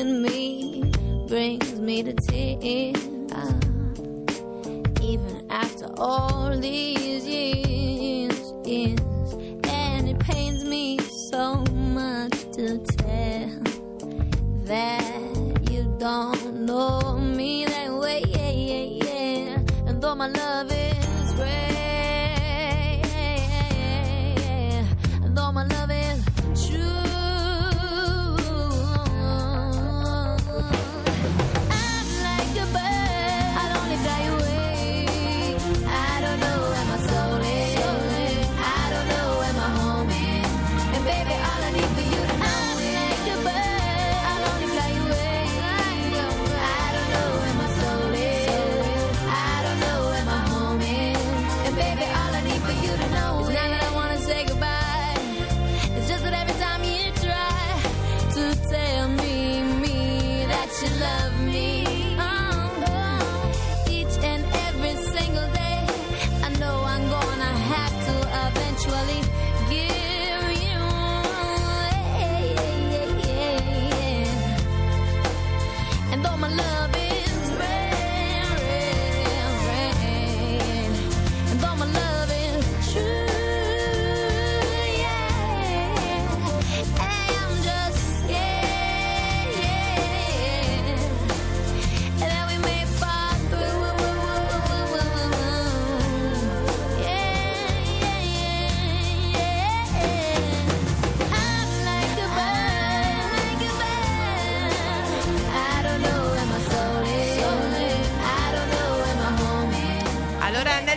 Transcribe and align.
in 0.00 0.22
me 0.22 0.90
brings 1.28 1.78
me 1.78 2.02
to 2.02 2.14
tears 2.14 3.04
even 5.02 5.46
after 5.50 5.86
all 5.98 6.56
these 6.58 7.26
years, 7.26 8.54
years. 8.64 9.32
And 9.68 10.08
it 10.08 10.18
pains 10.20 10.64
me 10.64 10.98
so 11.30 11.56
much 11.96 12.32
to 12.52 12.78
tell 12.96 13.50
that 14.64 15.60
you 15.70 15.94
don't 15.98 16.64
know 16.64 17.09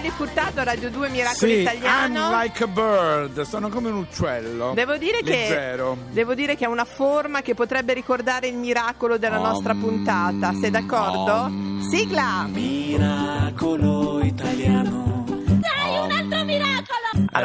Nelly 0.03 0.16
Furtado, 0.18 0.62
Radio 0.66 0.90
2 0.90 1.09
Miracolo 1.09 1.50
Sì, 1.50 1.59
Italiano. 1.62 2.19
I'm 2.19 2.41
like 2.41 2.62
a 2.62 2.68
bird, 2.68 3.41
sono 3.44 3.69
come 3.69 3.90
un 3.90 3.96
uccello. 4.00 4.74
Devo 4.74 4.97
dire, 4.97 5.22
che, 5.24 5.30
Leggero. 5.31 5.97
devo 6.09 6.34
dire 6.36 6.58
che 6.58 6.66
è 6.66 6.68
una 6.68 6.84
forma 6.84 7.41
che 7.41 7.53
potrebbe 7.53 7.94
ricordare 7.94 8.47
il 8.47 8.58
miracolo 8.58 9.18
della 9.18 9.38
nostra 9.38 9.72
Om, 9.72 9.80
puntata. 9.80 10.52
Sei 10.59 10.69
d'accordo? 10.72 11.31
om. 11.34 11.80
Sigla! 11.90 12.46
Miracolo 12.52 14.19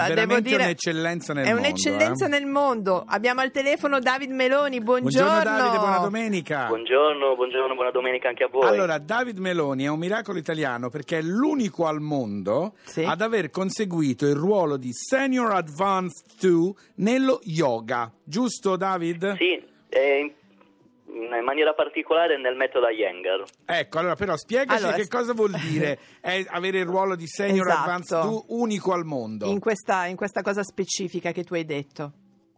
devo 0.08 0.26
veramente 0.26 0.48
dire, 0.50 0.62
un'eccellenza 0.64 1.32
nel 1.32 1.44
è 1.44 1.48
mondo. 1.52 1.60
un'eccellenza 1.66 2.26
eh. 2.26 2.28
nel 2.28 2.46
mondo. 2.46 3.04
Abbiamo 3.06 3.40
al 3.40 3.50
telefono 3.50 3.98
David 4.00 4.30
Meloni, 4.30 4.80
buongiorno. 4.80 5.28
Buongiorno 5.28 5.56
Davide, 5.58 5.78
buona 5.78 5.98
domenica. 5.98 6.66
Buongiorno, 6.66 7.34
buongiorno, 7.34 7.74
buona 7.74 7.90
domenica 7.90 8.28
anche 8.28 8.44
a 8.44 8.48
voi. 8.48 8.66
Allora, 8.68 8.98
David 8.98 9.38
Meloni 9.38 9.84
è 9.84 9.88
un 9.88 9.98
miracolo 9.98 10.38
italiano 10.38 10.88
perché 10.90 11.18
è 11.18 11.22
l'unico 11.22 11.86
al 11.86 12.00
mondo 12.00 12.74
Sì. 12.84 13.04
ad 13.04 13.20
aver 13.20 13.50
conseguito 13.50 14.26
il 14.26 14.34
ruolo 14.34 14.76
di 14.76 14.90
Senior 14.92 15.52
Advanced 15.52 16.26
2 16.40 16.72
nello 16.96 17.40
yoga. 17.44 18.10
Giusto, 18.24 18.76
David? 18.76 19.36
Sì, 19.36 19.62
eh, 19.88 20.18
in 20.18 20.32
in 21.10 21.44
maniera 21.44 21.72
particolare 21.74 22.38
nel 22.38 22.54
metodo 22.54 22.88
Iyengar. 22.88 23.42
Ecco, 23.66 23.98
allora 23.98 24.14
però 24.14 24.36
spiegaci 24.36 24.82
Allora, 24.82 24.96
che 24.96 25.08
cosa 25.08 25.32
vuol 25.32 25.52
dire 25.70 25.98
è 26.20 26.44
avere 26.48 26.78
il 26.80 26.86
ruolo 26.86 27.16
di 27.16 27.26
Senior 27.26 27.66
Esatto. 27.66 27.80
Advanced 27.80 28.22
2 28.22 28.42
unico 28.48 28.92
al 28.92 29.04
mondo. 29.04 29.46
In 29.46 29.58
questa, 29.60 30.06
in 30.06 30.16
questa 30.16 30.42
cosa 30.42 30.62
specifica 30.62 31.32
che 31.32 31.44
tu 31.44 31.54
hai 31.54 31.64
detto. 31.64 32.12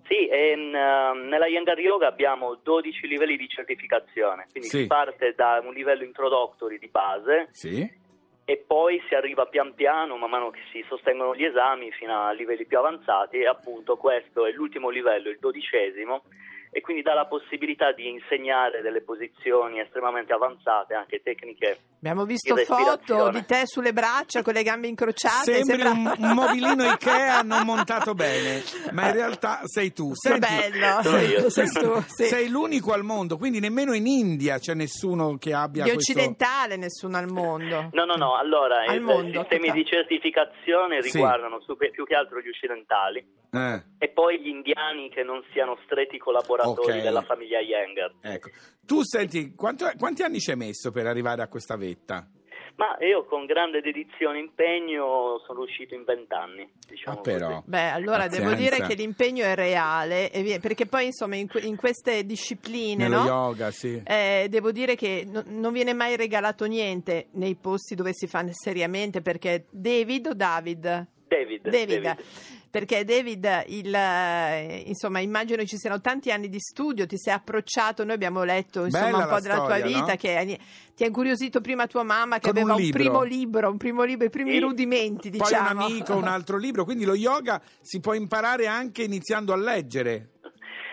Sì, 0.08 0.26
e, 0.26 0.56
mm, 0.56 0.74
eh, 0.74 1.28
nella 1.28 1.46
Iyengar 1.46 1.78
Yoga 1.78 2.08
abbiamo 2.08 2.58
12 2.62 3.06
livelli 3.06 3.36
di 3.36 3.46
certificazione, 3.48 4.46
quindi 4.50 4.68
Sì. 4.68 4.78
si 4.80 4.86
parte 4.86 5.34
da 5.36 5.60
un 5.64 5.72
livello 5.72 6.02
introductory 6.02 6.78
di 6.78 6.88
base 6.88 7.48
Sì? 7.52 7.98
e 8.44 8.64
poi 8.66 9.00
si 9.08 9.14
arriva 9.14 9.46
pian 9.46 9.72
piano, 9.74 10.16
man 10.16 10.28
mano 10.30 10.50
che 10.50 10.58
si 10.72 10.84
sostengono 10.88 11.36
gli 11.36 11.44
esami, 11.44 11.92
fino 11.92 12.24
a 12.26 12.32
livelli 12.32 12.66
più 12.66 12.78
avanzati 12.78 13.36
e 13.36 13.46
appunto 13.46 13.96
questo 13.96 14.44
è 14.46 14.50
l'ultimo 14.50 14.88
livello, 14.88 15.28
il 15.30 15.38
dodicesimo, 15.38 16.24
e 16.70 16.80
quindi 16.80 17.02
dà 17.02 17.14
la 17.14 17.26
possibilità 17.26 17.92
di 17.92 18.08
insegnare 18.08 18.80
delle 18.80 19.02
posizioni 19.02 19.80
estremamente 19.80 20.32
avanzate, 20.32 20.94
anche 20.94 21.20
tecniche 21.22 21.78
Abbiamo 22.00 22.24
visto 22.24 22.54
Di 22.54 22.64
foto 22.64 23.28
di 23.28 23.44
te 23.44 23.66
sulle 23.66 23.92
braccia 23.92 24.42
con 24.42 24.54
le 24.54 24.62
gambe 24.62 24.86
incrociate. 24.86 25.62
Sembri 25.62 25.82
sembra- 25.82 25.90
un, 25.90 26.14
un 26.16 26.32
mobilino 26.34 26.82
Ikea 26.84 27.42
non 27.42 27.66
montato 27.66 28.14
bene, 28.14 28.62
ma 28.92 29.08
in 29.08 29.12
realtà 29.12 29.60
sei 29.64 29.92
tu. 29.92 30.12
Senti, 30.14 30.38
bello. 30.38 31.18
Io. 31.18 31.50
Sei 31.50 31.68
tu, 31.68 32.00
sì. 32.08 32.24
Sei 32.24 32.48
l'unico 32.48 32.94
al 32.94 33.02
mondo, 33.02 33.36
quindi 33.36 33.60
nemmeno 33.60 33.92
in 33.92 34.06
India 34.06 34.58
c'è 34.58 34.72
nessuno 34.72 35.36
che 35.36 35.52
abbia 35.52 35.84
Di 35.84 35.90
questo... 35.92 36.12
occidentale 36.12 36.76
nessuno 36.76 37.18
al 37.18 37.30
mondo. 37.30 37.90
No, 37.92 38.04
no, 38.06 38.14
no, 38.14 38.34
allora 38.34 38.84
Al 38.86 38.96
i 38.96 39.00
mondo, 39.00 39.40
sistemi 39.40 39.70
di 39.70 39.84
certificazione 39.84 41.02
Sì. 41.02 41.10
riguardano 41.12 41.60
su- 41.60 41.76
più 41.76 42.06
che 42.06 42.14
altro 42.14 42.40
gli 42.40 42.48
occidentali 42.48 43.22
Eh, 43.52 43.82
e 43.98 44.08
poi 44.10 44.40
gli 44.40 44.48
indiani 44.48 45.10
che 45.10 45.22
non 45.22 45.42
siano 45.52 45.76
stretti 45.84 46.18
collaboratori 46.18 46.98
Ok. 46.98 47.02
della 47.02 47.22
famiglia 47.22 47.58
Younger. 47.60 48.14
ecco. 48.22 48.48
Tu 48.86 49.02
senti, 49.02 49.54
quanto- 49.54 49.90
quanti 49.98 50.22
anni 50.22 50.38
ci 50.40 50.50
hai 50.50 50.56
messo 50.56 50.90
per 50.90 51.06
arrivare 51.06 51.42
a 51.42 51.48
questa 51.48 51.76
vetta? 51.76 52.28
Ma 52.76 52.96
io 53.04 53.26
con 53.26 53.44
grande 53.44 53.82
dedizione 53.82 54.38
e 54.38 54.42
impegno 54.42 55.38
sono 55.46 55.64
riuscito 55.64 55.94
in 55.94 56.04
vent'anni, 56.04 56.66
diciamo 56.88 57.18
Ah, 57.18 57.20
però. 57.20 57.46
così. 57.56 57.62
Beh, 57.66 57.88
allora 57.90 58.26
devo 58.28 58.50
Pazienza. 58.50 58.76
dire 58.76 58.86
che 58.88 58.94
l'impegno 58.94 59.44
è 59.44 59.54
reale, 59.54 60.30
perché 60.62 60.86
poi 60.86 61.06
insomma 61.06 61.36
in, 61.36 61.46
in 61.62 61.76
queste 61.76 62.24
discipline, 62.24 63.02
Nello 63.06 63.18
no? 63.18 63.26
yoga, 63.26 63.70
sì. 63.70 64.00
Eh, 64.02 64.46
devo 64.48 64.72
dire 64.72 64.94
che 64.94 65.24
no- 65.26 65.42
non 65.46 65.72
viene 65.74 65.92
mai 65.92 66.16
regalato 66.16 66.64
niente 66.64 67.26
nei 67.32 67.54
posti 67.56 67.94
dove 67.94 68.12
si 68.14 68.26
fa 68.26 68.46
seriamente 68.50 69.20
perché 69.20 69.66
David 69.70 70.28
o 70.28 70.34
David? 70.34 71.06
David, 71.30 71.68
David, 71.68 72.02
David. 72.02 72.24
perché 72.70 73.04
David, 73.04 73.64
il, 73.68 73.94
eh, 73.94 74.82
insomma, 74.86 75.20
immagino 75.20 75.64
ci 75.64 75.76
siano 75.76 76.00
tanti 76.00 76.32
anni 76.32 76.48
di 76.48 76.58
studio, 76.58 77.06
ti 77.06 77.16
sei 77.16 77.34
approcciato, 77.34 78.04
noi 78.04 78.14
abbiamo 78.14 78.42
letto 78.42 78.84
insomma, 78.84 79.04
Bella 79.04 79.16
un 79.18 79.24
po' 79.24 79.30
la 79.34 79.40
della 79.40 79.54
tua 79.54 79.64
storia, 79.76 79.86
vita, 79.86 80.10
no? 80.10 80.16
che 80.16 80.36
hai- 80.36 80.60
ti 80.96 81.04
ha 81.04 81.06
incuriosito 81.06 81.60
prima 81.60 81.86
tua 81.86 82.02
mamma 82.02 82.38
che 82.40 82.48
Con 82.50 82.56
un 82.56 82.62
aveva 82.62 82.74
un, 82.74 82.80
libro. 82.82 82.98
primo 83.02 83.22
libro, 83.22 83.70
un 83.70 83.76
primo 83.76 84.02
libro, 84.02 84.26
i 84.26 84.30
primi 84.30 84.52
Sì. 84.54 84.58
rudimenti, 84.58 85.30
Poi 85.30 85.38
diciamo. 85.38 85.70
un 85.70 85.78
amico, 85.78 86.16
un 86.16 86.26
altro 86.26 86.56
libro, 86.58 86.84
quindi 86.84 87.04
lo 87.04 87.14
yoga 87.14 87.62
si 87.80 88.00
può 88.00 88.14
imparare 88.14 88.66
anche 88.66 89.02
iniziando 89.04 89.52
a 89.52 89.56
leggere. 89.56 90.30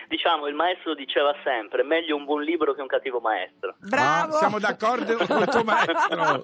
Diciamo, 0.08 0.46
il 0.46 0.54
maestro 0.54 0.94
diceva 0.94 1.34
sempre, 1.44 1.82
meglio 1.82 2.16
un 2.16 2.24
buon 2.24 2.42
libro 2.42 2.72
che 2.72 2.80
un 2.80 2.86
cattivo 2.86 3.20
maestro. 3.20 3.74
Bravo! 3.78 4.36
Ah, 4.36 4.38
siamo 4.38 4.58
d'accordo 4.58 5.16
con 5.26 5.40
il 5.40 5.48
tuo 5.48 5.62
maestro. 5.64 6.42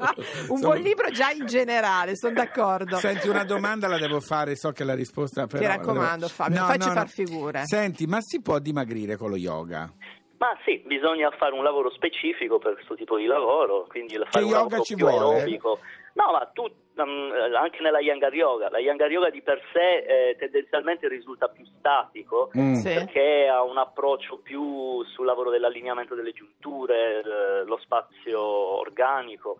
un 0.53 0.61
buon 0.61 0.79
libro 0.79 1.11
già 1.11 1.31
in 1.31 1.47
generale, 1.47 2.15
sono 2.15 2.35
d'accordo. 2.35 2.97
Senti, 2.97 3.27
una 3.27 3.45
domanda 3.45 3.89
la 3.89 3.99
devo 3.99 4.21
fare, 4.21 4.55
so 4.55 4.71
che 4.73 4.85
la 4.85 4.95
risposta 4.95 5.47
però... 5.47 5.63
Ti 5.63 5.67
raccomando, 5.67 6.29
Fabio, 6.29 6.59
non 6.59 6.69
facci 6.69 6.91
far 6.91 7.09
figure. 7.09 7.65
Senti, 7.65 8.05
ma 8.05 8.21
si 8.21 8.43
può 8.43 8.59
dimagrire 8.59 9.17
con 9.17 9.31
lo 9.31 9.37
yoga? 9.37 9.91
Ma 10.37 10.59
sì, 10.63 10.83
bisogna 10.85 11.31
fare 11.31 11.55
un 11.55 11.63
lavoro 11.63 11.91
specifico 11.91 12.59
per 12.59 12.75
questo 12.75 12.97
tipo 12.97 13.17
di 13.17 13.25
lavoro, 13.25 13.87
quindi 13.89 14.15
fare 14.29 14.45
un 14.45 14.51
yoga 14.51 14.63
lavoro 14.63 14.83
ci 14.83 14.95
più 14.95 15.07
vuole? 15.07 15.37
aerobico. 15.37 15.79
No, 16.15 16.31
ma 16.31 16.49
tu, 16.53 16.63
um, 16.97 17.33
anche 17.57 17.83
nella 17.83 18.01
Yangar 18.01 18.33
Yoga, 18.33 18.71
la 18.71 18.79
Yangar 18.79 19.11
Yoga 19.11 19.31
di 19.31 19.43
per 19.43 19.61
sé 19.73 19.97
eh, 20.31 20.37
tendenzialmente 20.39 21.09
risulta 21.09 21.49
più 21.49 21.65
statico 21.79 22.51
Mm. 22.57 22.75
Sì. 22.75 22.95
perché 22.95 23.49
ha 23.49 23.63
un 23.63 23.79
approccio 23.79 24.39
più 24.39 25.03
sul 25.05 25.27
lavoro 25.27 25.51
dell'allineamento 25.51 26.15
delle 26.15 26.33
giunture, 26.33 27.19
eh, 27.21 27.65
lo 27.65 27.79
spazio 27.79 28.41
organico 28.41 29.59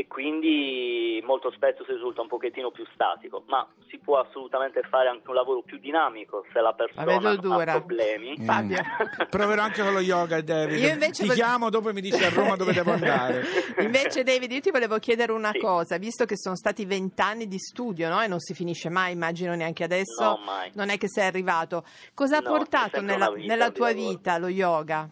e 0.00 0.06
quindi 0.06 1.22
molto 1.26 1.50
spesso 1.52 1.84
si 1.84 1.92
risulta 1.92 2.22
un 2.22 2.28
pochettino 2.28 2.70
più 2.70 2.86
statico, 2.94 3.44
ma 3.48 3.68
si 3.90 3.98
può 3.98 4.18
assolutamente 4.18 4.80
fare 4.88 5.08
anche 5.08 5.28
un 5.28 5.34
lavoro 5.34 5.60
più 5.62 5.78
dinamico 5.78 6.44
se 6.54 6.60
la 6.60 6.72
persona 6.72 7.18
non 7.18 7.36
dura. 7.38 7.72
ha 7.74 7.76
problemi. 7.78 8.34
Mm. 8.40 8.44
Fabio. 8.44 8.78
Proverò 9.28 9.62
anche 9.62 9.82
con 9.82 9.92
lo 9.92 10.00
yoga, 10.00 10.40
David. 10.42 10.78
Io 10.78 10.88
invece 10.88 11.22
Ti 11.22 11.26
vol- 11.28 11.36
chiamo 11.36 11.68
dopo 11.68 11.90
e 11.90 11.92
mi 11.92 12.00
dici 12.00 12.24
a 12.24 12.30
Roma 12.30 12.56
dove 12.56 12.72
devo 12.72 12.92
andare. 12.92 13.44
Invece, 13.80 14.22
David, 14.22 14.50
io 14.52 14.60
ti 14.60 14.70
volevo 14.70 14.98
chiedere 14.98 15.32
una 15.32 15.50
Sì. 15.52 15.58
cosa, 15.58 15.96
visto 15.98 16.24
che 16.24 16.36
sono 16.38 16.56
stati 16.56 16.84
vent'anni 16.86 17.46
di 17.46 17.58
studio, 17.58 18.08
no? 18.08 18.20
E 18.22 18.26
non 18.26 18.38
si 18.40 18.54
finisce 18.54 18.88
mai, 18.88 19.12
immagino 19.12 19.54
neanche 19.54 19.84
adesso. 19.84 20.22
No, 20.22 20.40
mai. 20.44 20.70
Non 20.74 20.88
è 20.88 20.96
che 20.98 21.08
sei 21.08 21.26
arrivato. 21.26 21.84
Cosa 22.14 22.38
ha 22.38 22.40
No, 22.40 22.54
è 22.54 22.56
portato 22.56 23.00
nella, 23.02 23.30
vita 23.30 23.46
nella 23.52 23.70
tua 23.70 23.88
lavoro. 23.88 24.08
vita 24.08 24.38
lo 24.38 24.48
yoga? 24.48 25.08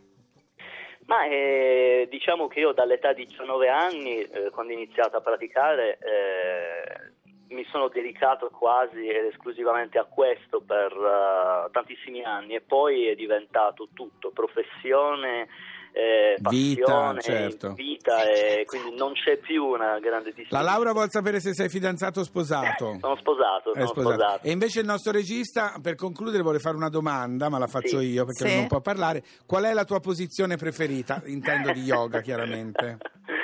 Ma 1.08 1.24
eh, 1.24 2.06
diciamo 2.10 2.48
che 2.48 2.60
io 2.60 2.72
dall'età 2.72 3.14
di 3.14 3.24
19 3.24 3.68
anni, 3.68 4.20
eh, 4.20 4.50
quando 4.50 4.74
ho 4.74 4.76
iniziato 4.76 5.16
a 5.16 5.22
praticare, 5.22 5.98
eh, 6.02 7.54
mi 7.54 7.64
sono 7.70 7.88
dedicato 7.88 8.50
quasi 8.50 9.06
ed 9.06 9.24
esclusivamente 9.24 9.98
a 9.98 10.04
questo 10.04 10.60
per 10.60 10.92
eh, 10.92 11.70
tantissimi 11.70 12.22
anni 12.22 12.56
e 12.56 12.60
poi 12.60 13.06
è 13.06 13.14
diventato 13.14 13.88
tutto, 13.94 14.32
professione, 14.32 15.48
eh, 15.92 16.36
Vita, 16.48 16.82
passione, 16.84 17.20
certo. 17.20 17.72
vita 17.74 18.22
e 18.30 18.64
quindi 18.66 18.94
non 18.96 19.12
c'è 19.12 19.36
più 19.38 19.64
una 19.64 19.98
grande 19.98 20.28
La 20.28 20.34
distinzione. 20.34 20.64
Laura 20.64 20.92
vuole 20.92 21.08
sapere 21.10 21.40
se 21.40 21.54
sei 21.54 21.68
fidanzato 21.68 22.20
o 22.20 22.24
sposato. 22.24 22.96
Sono 23.00 23.16
sposato, 23.16 23.72
sono 23.74 23.86
sposato. 23.86 24.14
sposato. 24.14 24.46
E 24.46 24.50
invece 24.50 24.80
il 24.80 24.86
nostro 24.86 25.12
regista, 25.12 25.74
per 25.82 25.94
concludere, 25.96 26.42
vuole 26.42 26.58
fare 26.60 26.76
una 26.76 26.88
domanda, 26.88 27.48
ma 27.48 27.58
la 27.58 27.66
faccio 27.66 27.98
Sì. 27.98 28.06
io 28.10 28.24
perché 28.24 28.48
Sì. 28.48 28.54
non 28.56 28.66
può 28.68 28.80
parlare. 28.80 29.22
Qual 29.46 29.64
è 29.64 29.72
la 29.72 29.84
tua 29.84 30.00
posizione 30.00 30.56
preferita? 30.56 31.22
Intendo 31.26 31.72
di 31.72 31.82
yoga, 31.82 32.20
chiaramente. 32.20 32.98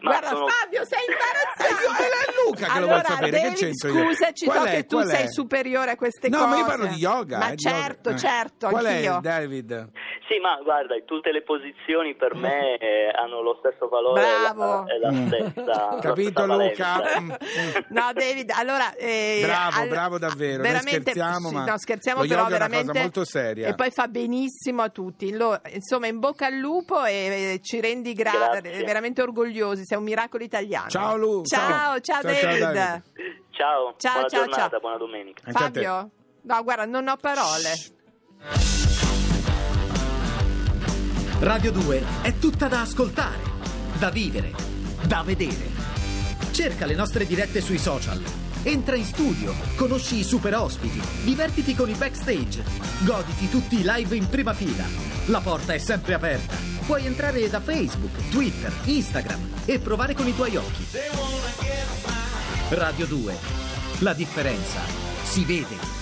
Ma 0.00 0.10
Guarda, 0.10 0.28
sono- 0.28 0.46
Fabio, 0.48 0.84
sei 0.84 0.98
Eh, 1.04 1.12
imbarazzato! 1.12 2.02
è 2.02 2.46
Luca 2.46 2.66
che 2.66 2.66
lo 2.80 2.86
allora, 2.86 2.92
vuol 2.94 3.04
sapere, 3.04 3.30
che 3.30 3.42
David, 3.42 3.56
c'entro 3.58 3.88
io? 3.92 4.04
scusaci, 4.04 4.44
so 4.46 4.64
è? 4.64 4.70
che 4.70 4.84
tu 4.86 4.96
Qual 4.96 5.08
è? 5.08 5.14
sei 5.14 5.28
superiore 5.32 5.90
a 5.90 5.96
queste 5.96 6.28
no, 6.28 6.38
cose. 6.38 6.48
ma 6.48 6.56
io 6.58 6.64
parlo 6.64 6.86
di 6.86 6.94
yoga. 6.96 7.38
Ma 7.38 7.50
eh, 7.50 7.56
certo, 7.56 8.10
yoga. 8.10 8.10
Eh. 8.10 8.18
certo, 8.18 8.68
Qual 8.68 8.86
anch'io. 8.86 9.16
è, 9.18 9.20
David? 9.20 9.90
Sì, 10.30 10.38
ma 10.38 10.56
guarda, 10.62 10.94
tutte 11.04 11.32
le 11.32 11.42
posizioni 11.42 12.14
per 12.14 12.34
me 12.36 12.76
eh, 12.78 13.10
hanno 13.12 13.42
lo 13.42 13.56
stesso 13.58 13.88
valore 13.88 14.22
Bravo. 14.22 14.86
e 14.86 14.98
la, 14.98 15.10
la 15.10 15.12
Mm. 15.12 15.26
stessa 15.26 15.64
la 15.90 15.98
Capito, 16.00 16.30
stessa 16.30 16.46
Luca? 16.46 16.56
valenza. 16.56 17.20
Mm. 17.20 17.30
No, 17.90 18.12
David, 18.14 18.50
allora... 18.54 18.94
eh, 18.94 19.40
Bravo, 19.44 19.80
all- 19.80 19.88
bravo 19.88 20.18
davvero. 20.18 20.62
Noi 20.62 20.70
Veramente, 20.70 21.10
scherziamo, 21.10 21.48
sì, 21.48 21.54
ma 21.54 21.64
no, 21.64 21.78
scherziamo 21.78 22.22
lo 22.22 22.28
però 22.28 22.42
yoga 22.42 22.54
è 22.54 22.56
una 22.56 22.66
cosa 22.68 22.76
veramente... 22.78 23.00
molto 23.00 23.24
seria. 23.24 23.66
E 23.68 23.74
poi 23.74 23.90
fa 23.90 24.06
benissimo 24.06 24.82
a 24.82 24.88
tutti. 24.88 25.32
Lo- 25.36 25.60
insomma, 25.72 26.06
in 26.06 26.18
bocca 26.20 26.46
al 26.46 26.54
lupo 26.54 27.04
e, 27.04 27.54
e 27.54 27.60
ci 27.62 27.80
rendi 27.80 28.12
gra- 28.12 28.60
veramente 28.62 29.20
orgogliosi. 29.22 29.84
Sei 29.90 29.98
un 29.98 30.04
miracolo 30.04 30.44
italiano. 30.44 30.88
Ciao, 30.88 31.16
Lu. 31.16 31.42
Ciao, 31.44 31.98
ciao, 31.98 32.22
Ciao, 32.22 32.22
ciao, 32.22 32.22
David. 32.22 32.60
David. 32.60 33.02
Ciao, 33.50 33.94
Ciao, 33.96 34.12
buona 34.12 34.28
ciao, 34.28 34.38
giornata, 34.38 34.68
ciao. 34.68 34.78
buona 34.78 34.96
domenica. 34.98 35.42
Anche. 35.46 35.58
Fabio? 35.58 36.10
No, 36.42 36.62
guarda, 36.62 36.84
non 36.84 37.08
ho 37.08 37.16
parole. 37.16 37.74
Radio 41.40 41.72
2 41.72 42.02
è 42.22 42.38
tutta 42.38 42.68
da 42.68 42.82
ascoltare, 42.82 43.42
da 43.98 44.10
vivere, 44.10 44.52
da 45.08 45.24
vedere. 45.24 45.68
Cerca 46.52 46.86
le 46.86 46.94
nostre 46.94 47.26
dirette 47.26 47.60
sui 47.60 47.78
social. 47.78 48.22
Entra 48.62 48.94
in 48.94 49.06
studio, 49.06 49.54
conosci 49.74 50.18
i 50.18 50.22
super 50.22 50.54
ospiti, 50.54 51.00
divertiti 51.24 51.74
con 51.74 51.88
i 51.88 51.94
backstage, 51.94 52.62
goditi 53.04 53.48
tutti 53.48 53.80
i 53.80 53.82
live 53.82 54.14
in 54.14 54.28
prima 54.28 54.52
fila. 54.52 54.84
La 55.26 55.40
porta 55.40 55.72
è 55.72 55.78
sempre 55.78 56.12
aperta. 56.12 56.56
Puoi 56.84 57.06
entrare 57.06 57.48
da 57.48 57.60
Facebook, 57.60 58.28
Twitter, 58.28 58.70
Instagram 58.84 59.48
e 59.64 59.78
provare 59.78 60.14
con 60.14 60.26
i 60.26 60.34
tuoi 60.34 60.56
occhi. 60.56 60.84
Radio 62.68 63.06
2. 63.06 63.34
La 64.00 64.12
differenza 64.12 64.80
si 65.22 65.44
vede. 65.44 65.99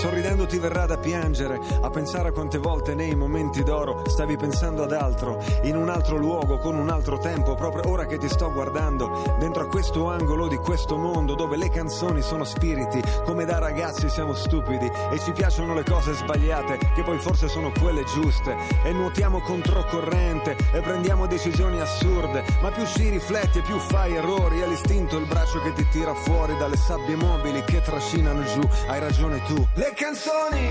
Sorridendo 0.00 0.46
ti 0.46 0.58
verrà 0.58 0.86
da 0.86 0.96
piangere, 0.96 1.60
a 1.82 1.90
pensare 1.90 2.30
a 2.30 2.32
quante 2.32 2.56
volte 2.56 2.94
nei 2.94 3.14
momenti 3.14 3.62
d'oro 3.62 4.02
stavi 4.06 4.38
pensando 4.38 4.84
ad 4.84 4.92
altro, 4.92 5.38
in 5.64 5.76
un 5.76 5.90
altro 5.90 6.16
luogo, 6.16 6.56
con 6.56 6.74
un 6.74 6.88
altro 6.88 7.18
tempo, 7.18 7.54
proprio 7.54 7.86
ora 7.86 8.06
che 8.06 8.16
ti 8.16 8.26
sto 8.26 8.50
guardando, 8.50 9.36
dentro 9.38 9.64
a 9.64 9.66
questo 9.66 10.08
angolo 10.08 10.48
di 10.48 10.56
questo 10.56 10.96
mondo 10.96 11.34
dove 11.34 11.58
le 11.58 11.68
canzoni 11.68 12.22
sono 12.22 12.44
spiriti, 12.44 13.02
come 13.26 13.44
da 13.44 13.58
ragazzi 13.58 14.08
siamo 14.08 14.32
stupidi 14.32 14.90
e 15.10 15.18
ci 15.18 15.32
piacciono 15.32 15.74
le 15.74 15.84
cose 15.84 16.14
sbagliate, 16.14 16.78
che 16.94 17.02
poi 17.02 17.18
forse 17.18 17.46
sono 17.48 17.70
quelle 17.78 18.02
giuste, 18.04 18.56
e 18.82 18.92
nuotiamo 18.92 19.42
controcorrente 19.42 20.56
e 20.72 20.80
prendiamo 20.80 21.26
decisioni 21.26 21.78
assurde, 21.78 22.42
ma 22.62 22.70
più 22.70 22.86
ci 22.86 23.10
rifletti 23.10 23.58
e 23.58 23.62
più 23.62 23.76
fai 23.76 24.14
errori, 24.14 24.60
è 24.60 24.66
l'istinto 24.66 25.18
il 25.18 25.26
braccio 25.26 25.60
che 25.60 25.74
ti 25.74 25.86
tira 25.90 26.14
fuori 26.14 26.56
dalle 26.56 26.76
sabbie 26.78 27.16
mobili 27.16 27.62
che 27.64 27.82
trascinano 27.82 28.42
giù, 28.44 28.66
hai 28.86 28.98
ragione 28.98 29.42
tu. 29.44 29.62
Le 29.74 29.88
canzoni 29.94 30.68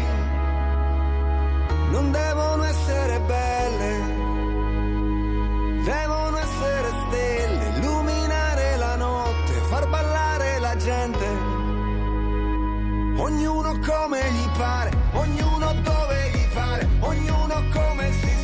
non 1.92 2.12
devono 2.12 2.64
essere 2.64 3.20
belle, 3.22 3.92
devono 5.84 6.38
essere 6.38 6.90
stelle, 7.08 7.78
illuminare 7.78 8.78
la 8.78 8.96
notte, 8.96 9.54
far 9.70 9.90
ballare 9.90 10.60
la 10.60 10.76
gente. 10.76 11.26
Ognuno 13.18 13.80
come 13.80 14.32
gli 14.32 14.50
pare, 14.58 14.92
ognuno 15.14 15.74
dove 15.82 16.32
gli 16.34 16.48
pare, 16.54 16.88
ognuno 17.00 17.56
come 17.74 18.12
si 18.14 18.39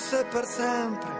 fosse 0.00 0.24
per 0.24 0.46
sempre, 0.46 1.19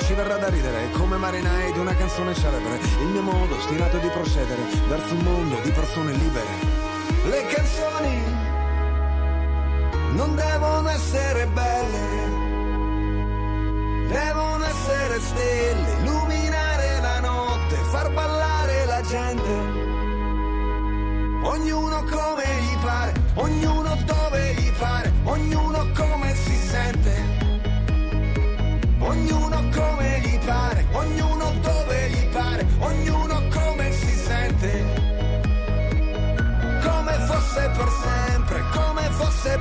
ci 0.03 0.13
verrà 0.13 0.37
da 0.37 0.49
ridere 0.49 0.89
come 0.91 1.17
marinai 1.17 1.71
di 1.71 1.79
una 1.79 1.95
canzone 1.95 2.33
celebre. 2.33 2.79
Il 2.99 3.07
mio 3.07 3.21
modo 3.21 3.55
ostinato 3.55 3.97
di 3.97 4.07
procedere 4.09 4.61
verso 4.87 5.13
un 5.13 5.21
mondo 5.21 5.59
di 5.61 5.71
persone 5.71 6.11
libere. 6.13 6.49
Le 7.25 7.45
canzoni 7.47 8.23
non 10.13 10.35
devono 10.35 10.89
essere 10.89 11.47
belle, 11.47 12.29
devono 14.07 14.65
essere 14.65 15.19
stelle, 15.19 15.93
illuminare 15.99 17.01
la 17.01 17.19
notte, 17.19 17.75
far 17.91 18.11
ballare 18.11 18.85
la 18.85 19.01
gente. 19.01 19.79
Ognuno 21.43 22.03
come 22.03 22.30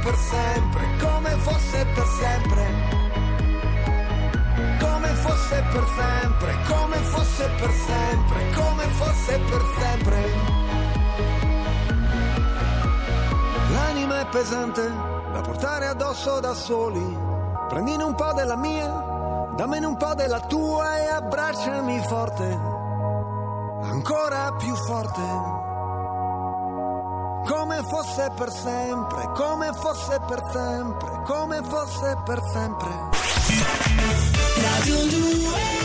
per 0.02 0.16
sempre, 0.16 0.82
come 0.98 1.30
fosse 1.36 1.86
per 1.94 2.06
sempre. 2.06 2.98
Come 4.80 5.08
fosse 5.08 5.64
per 5.72 5.84
sempre, 5.96 6.56
come 6.68 6.96
fosse 6.96 7.50
per 7.58 7.70
sempre, 7.70 8.50
come 8.54 8.84
fosse 8.84 9.38
per 9.38 9.62
sempre. 9.78 10.30
L'anima 13.72 14.20
è 14.20 14.26
pesante 14.26 14.82
da 15.32 15.40
portare 15.42 15.86
addosso 15.86 16.40
da 16.40 16.54
soli. 16.54 17.18
Prendine 17.68 18.02
un 18.02 18.14
po' 18.14 18.32
della 18.32 18.56
mia 18.56 19.10
Dammene 19.60 19.84
un 19.84 19.96
po' 19.98 20.14
della 20.14 20.40
tua 20.40 20.96
e 20.96 21.08
abbracciami 21.08 22.02
forte, 22.08 22.44
ancora 23.82 24.54
più 24.56 24.74
forte. 24.74 25.59
Come 27.50 27.82
fosse 27.82 28.30
per 28.36 28.48
sempre, 28.48 29.28
come 29.34 29.72
fosse 29.72 30.20
per 30.24 30.40
sempre, 30.52 31.20
come 31.24 31.60
fosse 31.64 32.16
per 32.24 32.40
sempre. 32.52 32.88
Radio 34.62 35.06
2 35.08 35.79